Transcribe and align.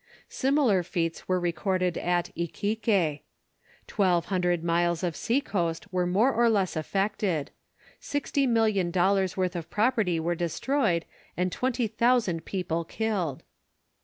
Similar 0.29 0.81
feats 0.81 1.27
were 1.27 1.39
recorded 1.39 1.95
at 1.95 2.31
Iquique. 2.35 3.21
Twelve 3.85 4.25
hundred 4.25 4.63
miles 4.63 5.03
of 5.03 5.15
sea 5.15 5.41
coast 5.41 5.93
were 5.93 6.07
more 6.07 6.33
or 6.33 6.49
less 6.49 6.75
affected. 6.75 7.51
Sixty 7.99 8.47
million 8.47 8.89
dollars 8.89 9.37
worth 9.37 9.55
of 9.55 9.69
property 9.69 10.19
were 10.19 10.33
destroyed, 10.33 11.05
and 11.37 11.51
twenty 11.51 11.85
thousand 11.85 12.45
people 12.45 12.83
killed. 12.83 13.43